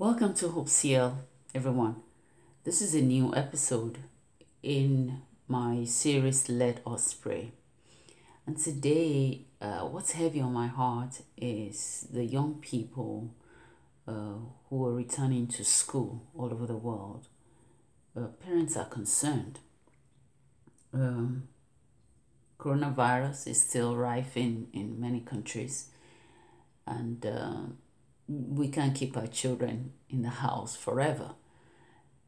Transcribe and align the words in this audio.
Welcome 0.00 0.34
to 0.34 0.50
Hope 0.50 0.68
CL, 0.68 1.24
everyone. 1.56 1.96
This 2.62 2.80
is 2.80 2.94
a 2.94 3.02
new 3.02 3.34
episode 3.34 3.98
in 4.62 5.22
my 5.48 5.82
series 5.86 6.48
Let 6.48 6.80
Us 6.86 7.12
Pray. 7.14 7.50
And 8.46 8.56
today, 8.56 9.46
uh, 9.60 9.80
what's 9.80 10.12
heavy 10.12 10.40
on 10.40 10.52
my 10.52 10.68
heart 10.68 11.22
is 11.36 12.06
the 12.12 12.24
young 12.24 12.60
people 12.60 13.34
uh, 14.06 14.34
who 14.70 14.86
are 14.86 14.94
returning 14.94 15.48
to 15.48 15.64
school 15.64 16.22
all 16.38 16.52
over 16.52 16.66
the 16.66 16.76
world. 16.76 17.26
Uh, 18.16 18.26
parents 18.46 18.76
are 18.76 18.86
concerned. 18.86 19.58
Um, 20.94 21.48
coronavirus 22.56 23.48
is 23.48 23.60
still 23.60 23.96
rife 23.96 24.36
in, 24.36 24.68
in 24.72 25.00
many 25.00 25.18
countries, 25.18 25.88
and 26.86 27.26
uh, 27.26 27.62
we 28.28 28.68
can't 28.68 28.94
keep 28.94 29.16
our 29.16 29.26
children 29.26 29.92
in 30.10 30.22
the 30.22 30.28
house 30.28 30.76
forever. 30.76 31.30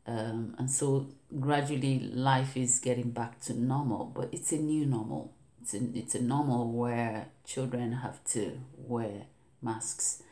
Um, 0.06 0.54
and 0.58 0.70
so 0.70 1.08
gradually 1.38 2.00
life 2.00 2.56
is 2.56 2.78
getting 2.78 3.10
back 3.10 3.41
to 3.42 3.54
normal, 3.54 4.06
but 4.06 4.30
it's 4.32 4.50
a 4.52 4.56
new 4.56 4.86
normal. 4.86 5.34
It's 5.62 5.74
a, 5.74 5.80
it's 5.94 6.14
a 6.14 6.22
normal 6.22 6.72
where 6.72 7.28
children 7.44 7.92
have 7.92 8.24
to 8.24 8.60
wear 8.77 9.27
masks 9.60 10.22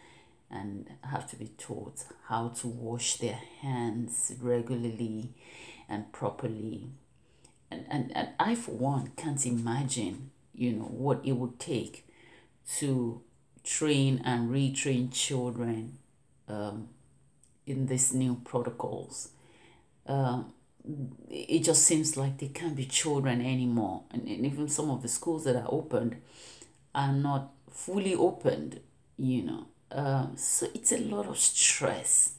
and 0.50 0.88
have 1.04 1.28
to 1.30 1.36
be 1.36 1.48
taught 1.58 2.04
how 2.28 2.48
to 2.48 2.66
wash 2.66 3.16
their 3.16 3.38
hands 3.60 4.32
regularly 4.40 5.34
and 5.88 6.10
properly. 6.12 6.90
And, 7.70 7.84
and, 7.90 8.16
and 8.16 8.28
I, 8.40 8.54
for 8.54 8.70
one, 8.70 9.12
can't 9.16 9.44
imagine, 9.44 10.30
you 10.54 10.72
know, 10.72 10.84
what 10.84 11.20
it 11.24 11.32
would 11.32 11.58
take 11.58 12.06
to 12.78 13.20
train 13.68 14.22
and 14.24 14.48
retrain 14.50 15.12
children 15.12 15.98
um, 16.48 16.88
in 17.66 17.86
these 17.86 18.14
new 18.14 18.40
protocols. 18.42 19.28
Um, 20.06 20.52
it 21.28 21.64
just 21.64 21.82
seems 21.82 22.16
like 22.16 22.38
they 22.38 22.48
can't 22.48 22.74
be 22.74 22.86
children 22.86 23.42
anymore. 23.42 24.04
And, 24.10 24.26
and 24.26 24.46
even 24.46 24.68
some 24.68 24.90
of 24.90 25.02
the 25.02 25.08
schools 25.08 25.44
that 25.44 25.54
are 25.54 25.68
opened 25.68 26.16
are 26.94 27.12
not 27.12 27.50
fully 27.70 28.14
opened, 28.14 28.80
you 29.18 29.42
know. 29.42 29.66
Um, 29.92 30.32
so 30.36 30.66
it's 30.74 30.92
a 30.92 30.98
lot 30.98 31.26
of 31.26 31.38
stress. 31.38 32.36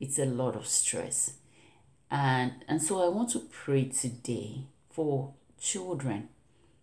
It's 0.00 0.18
a 0.18 0.26
lot 0.26 0.56
of 0.56 0.66
stress. 0.66 1.34
And, 2.10 2.52
and 2.66 2.82
so 2.82 3.04
I 3.04 3.08
want 3.08 3.30
to 3.30 3.38
pray 3.38 3.84
today 3.84 4.64
for 4.90 5.32
children, 5.60 6.28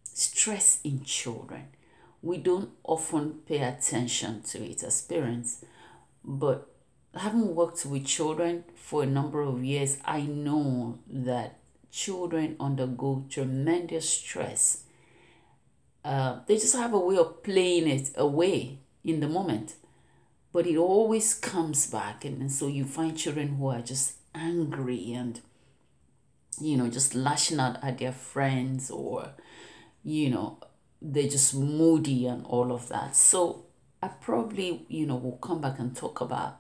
stress 0.06 0.80
in 0.86 1.04
children 1.04 1.68
we 2.24 2.38
don't 2.38 2.70
often 2.86 3.34
pay 3.46 3.60
attention 3.60 4.42
to 4.44 4.64
it 4.64 4.82
as 4.82 5.02
parents. 5.02 5.64
But 6.24 6.68
having 7.14 7.54
worked 7.54 7.86
with 7.86 8.06
children 8.06 8.64
for 8.76 9.04
a 9.04 9.06
number 9.06 9.42
of 9.42 9.64
years, 9.64 9.98
I 10.06 10.22
know 10.22 11.00
that 11.08 11.60
children 11.92 12.56
undergo 12.60 13.26
tremendous 13.30 14.10
stress. 14.10 14.86
Uh, 16.04 16.40
they 16.48 16.56
just 16.56 16.76
have 16.76 16.94
a 16.94 17.00
way 17.00 17.18
of 17.18 17.44
playing 17.44 17.88
it 17.88 18.12
away 18.16 18.80
in 19.04 19.20
the 19.20 19.28
moment, 19.28 19.76
but 20.54 20.66
it 20.66 20.78
always 20.78 21.34
comes 21.34 21.88
back. 21.88 22.24
And, 22.24 22.40
and 22.40 22.52
so 22.52 22.68
you 22.68 22.86
find 22.86 23.18
children 23.18 23.58
who 23.58 23.68
are 23.68 23.82
just 23.82 24.14
angry 24.34 25.12
and, 25.12 25.42
you 26.60 26.78
know, 26.78 26.88
just 26.88 27.16
lashing 27.16 27.60
out 27.60 27.84
at 27.84 27.98
their 27.98 28.14
friends 28.14 28.90
or, 28.90 29.32
you 30.04 30.30
know, 30.30 30.60
they're 31.04 31.28
just 31.28 31.54
moody 31.54 32.26
and 32.26 32.46
all 32.46 32.72
of 32.72 32.88
that. 32.88 33.16
So 33.16 33.66
I 34.02 34.08
probably, 34.08 34.86
you 34.88 35.06
know, 35.06 35.18
will 35.18 35.38
come 35.38 35.60
back 35.60 35.78
and 35.78 35.96
talk 35.96 36.22
about 36.22 36.60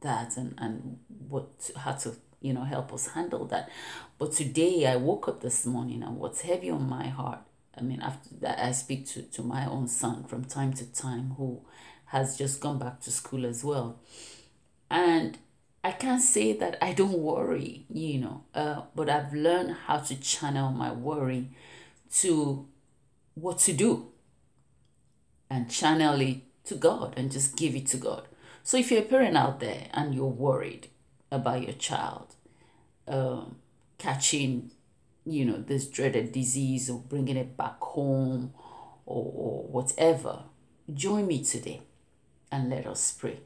that 0.00 0.36
and, 0.36 0.54
and 0.58 0.98
what 1.28 1.70
how 1.76 1.92
to, 1.92 2.14
you 2.40 2.52
know, 2.52 2.62
help 2.62 2.92
us 2.92 3.08
handle 3.08 3.44
that. 3.46 3.68
But 4.18 4.32
today 4.32 4.86
I 4.86 4.96
woke 4.96 5.26
up 5.28 5.40
this 5.40 5.66
morning 5.66 6.02
and 6.02 6.16
what's 6.16 6.42
heavy 6.42 6.70
on 6.70 6.88
my 6.88 7.08
heart, 7.08 7.40
I 7.76 7.80
mean, 7.82 8.00
after 8.00 8.30
that 8.40 8.60
I 8.60 8.70
speak 8.70 9.06
to, 9.08 9.22
to 9.22 9.42
my 9.42 9.66
own 9.66 9.88
son 9.88 10.24
from 10.24 10.44
time 10.44 10.72
to 10.74 10.92
time 10.92 11.34
who 11.36 11.62
has 12.06 12.38
just 12.38 12.60
gone 12.60 12.78
back 12.78 13.00
to 13.00 13.10
school 13.10 13.44
as 13.44 13.64
well. 13.64 13.98
And 14.88 15.38
I 15.82 15.90
can't 15.90 16.22
say 16.22 16.52
that 16.52 16.78
I 16.80 16.92
don't 16.92 17.18
worry, 17.18 17.84
you 17.90 18.20
know, 18.20 18.44
uh, 18.54 18.82
but 18.94 19.10
I've 19.10 19.34
learned 19.34 19.76
how 19.86 19.98
to 19.98 20.14
channel 20.20 20.70
my 20.70 20.92
worry 20.92 21.50
to 22.20 22.68
what 23.34 23.58
to 23.60 23.72
do 23.72 24.08
and 25.50 25.70
channel 25.70 26.20
it 26.20 26.38
to 26.64 26.74
God 26.74 27.14
and 27.16 27.30
just 27.30 27.56
give 27.56 27.74
it 27.74 27.86
to 27.88 27.96
God. 27.96 28.26
So 28.62 28.76
if 28.76 28.90
you're 28.90 29.02
a 29.02 29.04
parent 29.04 29.36
out 29.36 29.60
there 29.60 29.88
and 29.92 30.14
you're 30.14 30.26
worried 30.26 30.88
about 31.30 31.62
your 31.62 31.74
child 31.74 32.34
um, 33.06 33.56
catching, 33.98 34.70
you 35.26 35.44
know, 35.44 35.58
this 35.58 35.86
dreaded 35.86 36.32
disease 36.32 36.88
or 36.88 37.00
bringing 37.00 37.36
it 37.36 37.56
back 37.56 37.80
home 37.80 38.54
or, 39.04 39.30
or 39.34 39.62
whatever, 39.64 40.44
join 40.92 41.26
me 41.26 41.44
today 41.44 41.82
and 42.50 42.70
let 42.70 42.86
us 42.86 43.12
pray. 43.12 43.40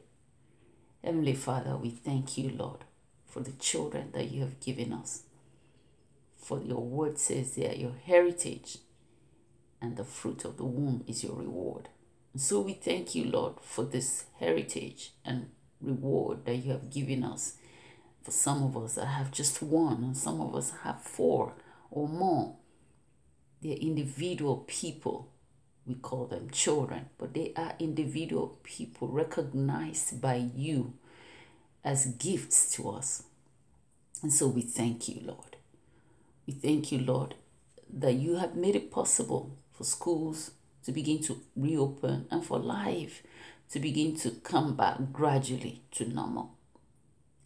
Heavenly 1.03 1.33
Father, 1.33 1.75
we 1.77 1.89
thank 1.89 2.37
you, 2.37 2.49
Lord, 2.49 2.85
for 3.25 3.41
the 3.41 3.53
children 3.53 4.09
that 4.13 4.31
you 4.31 4.41
have 4.41 4.59
given 4.59 4.93
us. 4.93 5.23
For 6.37 6.61
your 6.61 6.81
word 6.81 7.17
says 7.17 7.55
they 7.55 7.69
are 7.69 7.75
your 7.75 7.95
heritage 8.05 8.77
and 9.81 9.97
the 9.97 10.03
fruit 10.03 10.45
of 10.45 10.57
the 10.57 10.65
womb 10.65 11.03
is 11.07 11.23
your 11.23 11.35
reward. 11.35 11.89
And 12.33 12.41
so 12.41 12.61
we 12.61 12.73
thank 12.73 13.15
you, 13.15 13.25
Lord, 13.25 13.55
for 13.61 13.83
this 13.83 14.25
heritage 14.39 15.13
and 15.25 15.49
reward 15.81 16.45
that 16.45 16.57
you 16.57 16.71
have 16.71 16.89
given 16.89 17.23
us. 17.23 17.53
For 18.21 18.31
some 18.31 18.63
of 18.63 18.77
us 18.77 18.95
that 18.95 19.05
have 19.05 19.31
just 19.31 19.61
one, 19.61 20.03
and 20.03 20.17
some 20.17 20.41
of 20.41 20.55
us 20.55 20.73
have 20.83 21.01
four 21.01 21.53
or 21.89 22.07
more. 22.07 22.57
They're 23.61 23.77
individual 23.77 24.65
people. 24.67 25.31
We 25.85 25.95
call 25.95 26.27
them 26.27 26.49
children, 26.51 27.09
but 27.17 27.33
they 27.33 27.53
are 27.55 27.73
individual 27.79 28.59
people 28.63 29.07
recognized 29.07 30.21
by 30.21 30.35
you 30.55 30.93
as 31.83 32.05
gifts 32.05 32.71
to 32.75 32.89
us. 32.89 33.23
And 34.21 34.31
so 34.31 34.47
we 34.47 34.61
thank 34.61 35.07
you, 35.07 35.21
Lord. 35.23 35.55
We 36.45 36.53
thank 36.53 36.91
you, 36.91 36.99
Lord, 36.99 37.35
that 37.91 38.13
you 38.13 38.35
have 38.35 38.55
made 38.55 38.75
it 38.75 38.91
possible 38.91 39.57
for 39.79 39.85
schools 39.85 40.51
to 40.83 40.91
begin 40.91 41.23
to 41.23 41.39
reopen 41.55 42.25
and 42.29 42.45
for 42.45 42.59
life 42.59 43.23
to 43.71 43.79
begin 43.79 44.13
to 44.13 44.29
come 44.31 44.75
back 44.75 44.97
gradually 45.13 45.81
to 45.91 46.05
normal. 46.05 46.51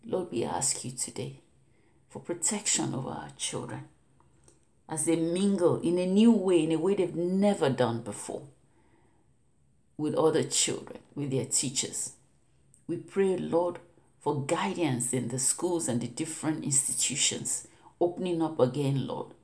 Lord, 0.03 0.31
we 0.31 0.43
ask 0.43 0.83
you 0.83 0.89
today 0.89 1.41
for 2.09 2.19
protection 2.19 2.95
over 2.95 3.09
our 3.09 3.29
children 3.37 3.83
as 4.89 5.05
they 5.05 5.15
mingle 5.15 5.79
in 5.81 5.99
a 5.99 6.07
new 6.07 6.31
way, 6.31 6.63
in 6.63 6.71
a 6.71 6.79
way 6.79 6.95
they've 6.95 7.15
never 7.15 7.69
done 7.69 8.01
before, 8.01 8.47
with 9.95 10.15
other 10.15 10.43
children, 10.43 10.97
with 11.13 11.29
their 11.29 11.45
teachers. 11.45 12.13
We 12.87 12.97
pray, 12.97 13.37
Lord, 13.37 13.77
for 14.19 14.43
guidance 14.43 15.13
in 15.13 15.27
the 15.27 15.37
schools 15.37 15.87
and 15.87 16.01
the 16.01 16.07
different 16.07 16.63
institutions, 16.63 17.67
opening 18.01 18.41
up 18.41 18.59
again, 18.59 19.05
Lord. 19.05 19.35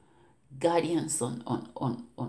Guidance 0.57 1.21
on, 1.21 1.43
on, 1.45 1.69
on, 1.77 2.05
on 2.17 2.28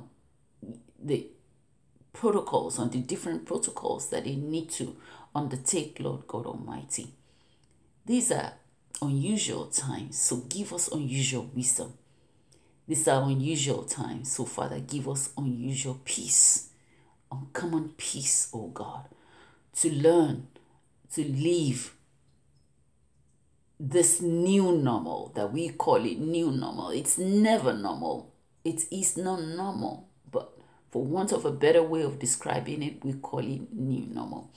protocols, 2.20 2.78
on 2.78 2.90
the 2.90 2.98
different 2.98 3.46
protocols 3.46 4.10
that 4.10 4.24
they 4.24 4.36
need 4.36 4.68
to 4.68 4.94
undertake, 5.34 5.96
Lord 6.00 6.26
God 6.26 6.44
Almighty. 6.44 7.14
These 8.04 8.30
are 8.30 8.52
unusual 9.00 9.66
times, 9.66 10.20
so 10.20 10.36
give 10.36 10.74
us 10.74 10.88
unusual 10.88 11.50
wisdom. 11.54 11.94
These 12.86 13.08
are 13.08 13.22
unusual 13.22 13.84
times, 13.84 14.32
so 14.32 14.44
Father, 14.44 14.80
give 14.80 15.08
us 15.08 15.30
unusual 15.38 15.98
peace, 16.04 16.68
uncommon 17.32 17.94
peace, 17.96 18.50
O 18.52 18.66
God, 18.68 19.06
to 19.76 19.90
learn 19.90 20.48
to 21.14 21.24
live 21.24 21.94
this 23.78 24.20
new 24.20 24.72
normal 24.72 25.32
that 25.34 25.50
we 25.50 25.70
call 25.70 26.04
it 26.04 26.18
new 26.18 26.50
normal. 26.50 26.90
It's 26.90 27.16
never 27.16 27.72
normal. 27.72 28.30
It 28.62 28.84
is 28.92 29.16
not 29.16 29.40
normal 29.40 30.09
for 30.90 31.04
want 31.04 31.32
of 31.32 31.44
a 31.44 31.52
better 31.52 31.82
way 31.82 32.02
of 32.02 32.18
describing 32.18 32.82
it, 32.82 33.04
we 33.04 33.12
call 33.14 33.40
it 33.40 33.72
new 33.72 34.06
normal. 34.12 34.50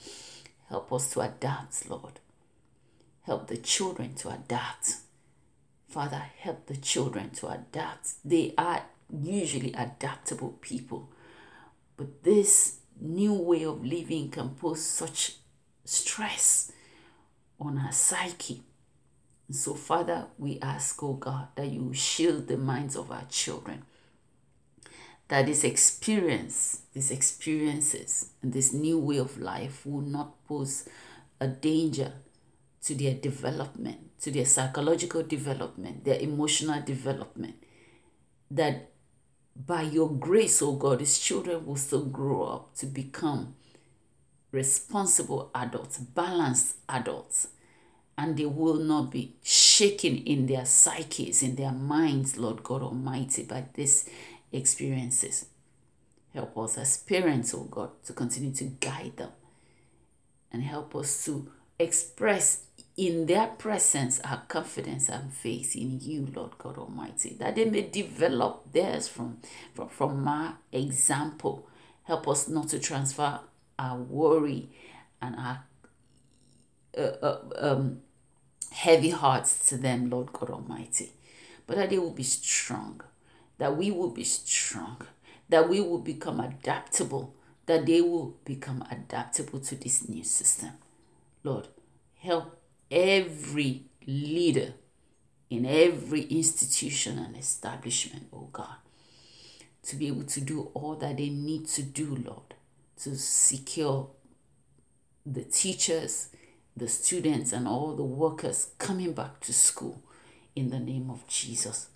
Help 0.68 0.92
us 0.92 1.12
to 1.14 1.22
adapt, 1.22 1.90
Lord. 1.90 2.20
Help 3.22 3.48
the 3.48 3.58
children 3.58 4.16
to 4.16 4.30
adapt. 4.30 4.98
Father, 5.88 6.24
help 6.40 6.66
the 6.66 6.76
children 6.78 7.30
to 7.32 7.48
adapt. 7.50 8.14
They 8.26 8.54
are 8.58 8.84
usually 9.22 9.74
adaptable 9.74 10.58
people. 10.60 11.10
But 11.96 12.24
this 12.24 12.80
new 13.00 13.34
way 13.34 13.64
of 13.66 13.86
living 13.86 14.32
can 14.32 14.50
pose 14.50 14.84
such 14.84 15.36
stress 15.86 16.72
on 17.60 17.78
our 17.78 17.92
psyche. 17.92 18.64
So, 19.52 19.76
Father, 19.76 20.26
we 20.40 20.60
ask, 20.62 21.02
oh 21.04 21.14
God, 21.14 21.50
that 21.56 21.70
you 21.70 21.94
shield 21.94 22.48
the 22.48 22.58
minds 22.58 22.96
of 22.96 23.12
our 23.12 23.26
children 23.30 23.84
that 25.34 25.48
this 25.48 25.64
experience, 25.64 26.82
these 26.94 27.10
experiences, 27.10 28.34
and 28.44 28.54
this 28.54 28.72
new 28.72 29.00
way 29.00 29.18
of 29.18 29.40
life 29.40 29.84
will 29.84 30.04
not 30.04 30.46
pose 30.46 30.88
a 31.40 31.48
danger 31.48 32.14
to 32.84 32.94
their 32.94 33.16
development, 33.16 33.98
to 34.22 34.30
their 34.30 34.46
psychological 34.46 35.24
development, 35.24 36.06
their 36.06 36.20
emotional 36.20 36.80
development. 36.84 37.56
That 38.52 38.92
by 39.56 39.82
your 39.82 40.12
grace, 40.12 40.62
oh 40.62 40.74
God, 40.74 41.00
these 41.00 41.18
children 41.18 41.66
will 41.66 41.78
still 41.78 42.06
grow 42.06 42.44
up 42.44 42.76
to 42.76 42.86
become 42.86 43.56
responsible 44.52 45.50
adults, 45.56 45.98
balanced 45.98 46.76
adults, 46.88 47.48
and 48.20 48.38
they 48.38 48.46
will 48.46 48.76
not 48.76 49.10
be 49.10 49.36
shaken 49.42 50.18
in 50.18 50.46
their 50.46 50.66
psyches, 50.66 51.42
in 51.42 51.56
their 51.56 51.72
minds, 51.72 52.38
Lord 52.38 52.62
God 52.62 52.84
Almighty, 52.84 53.42
by 53.42 53.66
these 53.74 54.08
experiences. 54.54 55.48
Help 56.34 56.58
us 56.58 56.78
as 56.78 56.98
parents, 56.98 57.54
oh 57.54 57.64
God, 57.64 57.90
to 58.06 58.14
continue 58.14 58.54
to 58.54 58.64
guide 58.66 59.18
them 59.18 59.32
and 60.52 60.64
help 60.64 60.96
us 60.96 61.26
to 61.26 61.52
express 61.80 62.64
in 62.96 63.26
their 63.26 63.48
presence 63.48 64.20
our 64.22 64.44
confidence 64.48 65.10
and 65.10 65.34
faith 65.34 65.76
in 65.76 66.00
you, 66.00 66.28
Lord 66.34 66.58
God 66.60 66.78
Almighty, 66.78 67.36
that 67.40 67.56
they 67.56 67.66
may 67.66 67.82
develop 67.82 68.72
theirs 68.72 69.08
from, 69.08 69.40
from, 69.74 69.90
from 69.90 70.24
my 70.24 70.54
example. 70.72 71.68
Help 72.04 72.28
us 72.28 72.48
not 72.48 72.70
to 72.70 72.80
transfer 72.80 73.40
our 73.80 73.98
worry 73.98 74.70
and 75.22 75.36
our 75.36 75.64
uh, 76.96 77.02
uh, 77.02 77.40
um, 77.58 78.02
heavy 78.72 79.10
hearts 79.10 79.68
to 79.70 79.78
them, 79.78 80.10
Lord 80.10 80.32
God 80.32 80.52
Almighty, 80.52 81.12
but 81.66 81.78
that 81.78 81.90
they 81.90 81.98
will 81.98 82.12
be 82.14 82.24
strong, 82.24 83.02
that 83.58 83.78
we 83.78 83.92
will 83.92 84.10
be 84.10 84.24
strong, 84.24 84.98
that 85.50 85.70
we 85.70 85.80
will 85.82 86.00
become 86.00 86.40
adaptable, 86.40 87.36
that 87.66 87.86
they 87.86 88.02
will 88.02 88.36
become 88.46 88.84
adaptable 88.92 89.60
to 89.60 89.76
this 89.76 90.08
new 90.08 90.24
system. 90.24 90.72
Lord, 91.44 91.68
help 92.20 92.60
every 92.90 93.84
leader 94.06 94.74
in 95.50 95.66
every 95.66 96.24
institution 96.24 97.20
and 97.20 97.38
establishment, 97.38 98.28
oh 98.34 98.50
God, 98.52 98.76
to 99.84 99.96
be 99.96 100.08
able 100.08 100.24
to 100.24 100.42
do 100.42 100.72
all 100.74 100.96
that 100.96 101.18
they 101.18 101.30
need 101.30 101.68
to 101.68 101.84
do, 101.84 102.16
Lord, 102.16 102.56
to 103.04 103.16
secure 103.16 104.10
the 105.26 105.44
teachers, 105.44 106.30
the 106.76 106.88
students, 106.88 107.54
and 107.54 107.68
all 107.68 107.96
the 107.96 108.04
workers 108.04 108.72
coming 108.78 109.14
back 109.14 109.40
to 109.42 109.54
school 109.54 110.02
in 110.56 110.70
the 110.70 110.80
name 110.80 111.10
of 111.10 111.28
Jesus. 111.28 111.88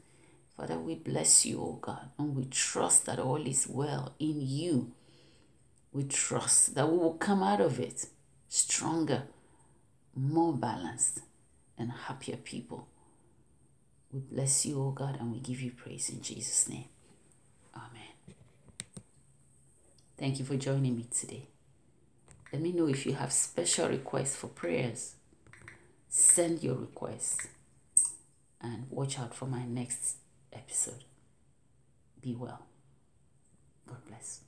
Father, 0.58 0.80
we 0.80 0.96
bless 0.96 1.46
you, 1.46 1.62
O 1.62 1.74
God, 1.80 2.10
and 2.18 2.36
we 2.36 2.46
trust 2.46 3.06
that 3.06 3.20
all 3.20 3.46
is 3.46 3.68
well 3.68 4.16
in 4.20 4.42
you. 4.42 4.92
We 5.94 6.04
trust 6.04 6.74
that 6.74 6.92
we 6.92 6.98
will 6.98 7.14
come 7.14 7.44
out 7.44 7.62
of 7.62 7.80
it 7.80 8.08
stronger, 8.50 9.24
more 10.16 10.54
balanced, 10.54 11.22
and 11.78 11.92
happier 11.92 12.38
people. 12.38 12.88
We 14.12 14.20
bless 14.20 14.66
you, 14.66 14.82
O 14.82 14.90
God, 14.90 15.20
and 15.20 15.32
we 15.32 15.40
give 15.40 15.62
you 15.62 15.72
praise 15.72 16.10
in 16.10 16.22
Jesus' 16.22 16.68
name. 16.68 16.86
Amen. 17.76 18.36
Thank 20.18 20.40
you 20.40 20.46
for 20.46 20.58
joining 20.58 20.98
me 20.98 21.06
today. 21.16 21.50
Let 22.52 22.64
me 22.64 22.72
know 22.72 22.88
if 22.88 23.06
you 23.06 23.14
have 23.14 23.32
special 23.32 23.90
requests 23.90 24.36
for 24.36 24.48
prayers. 24.48 25.16
Send 26.10 26.64
your 26.64 26.76
requests 26.76 27.48
and 28.60 28.88
watch 28.90 29.20
out 29.20 29.36
for 29.36 29.46
my 29.46 29.64
next 29.66 30.16
episode. 30.54 31.04
Be 32.22 32.36
well. 32.36 32.66
God 33.88 34.06
bless. 34.08 34.47